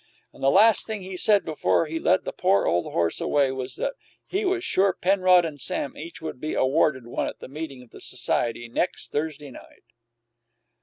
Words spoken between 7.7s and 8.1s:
of the